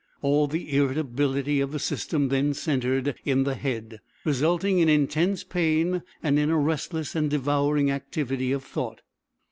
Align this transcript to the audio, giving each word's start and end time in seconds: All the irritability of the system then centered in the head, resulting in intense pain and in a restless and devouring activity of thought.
All 0.23 0.47
the 0.47 0.75
irritability 0.75 1.59
of 1.61 1.71
the 1.71 1.77
system 1.77 2.29
then 2.29 2.55
centered 2.55 3.13
in 3.23 3.43
the 3.43 3.53
head, 3.53 4.01
resulting 4.25 4.79
in 4.79 4.89
intense 4.89 5.43
pain 5.43 6.01
and 6.23 6.39
in 6.39 6.49
a 6.49 6.57
restless 6.57 7.13
and 7.15 7.29
devouring 7.29 7.91
activity 7.91 8.51
of 8.51 8.63
thought. 8.63 9.01